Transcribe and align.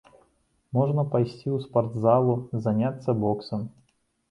Можна 0.77 1.03
пайсці 1.11 1.47
ў 1.51 1.57
спартзалу, 1.67 2.33
заняцца 2.67 3.19
боксам. 3.23 3.71